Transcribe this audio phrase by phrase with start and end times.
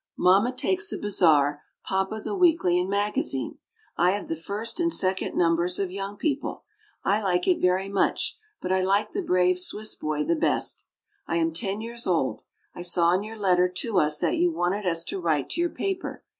[0.17, 3.59] Mamma takes the Bazar, papa the Weekly and Magazine.
[3.97, 6.63] I have the first and second numbers of Young People.
[7.03, 10.85] I like it very much, but I like "The Brave Swiss Boy" the best.
[11.27, 12.41] I am ten years old.
[12.73, 15.69] I saw in your letter to us that you wanted us to write to your
[15.69, 16.23] paper.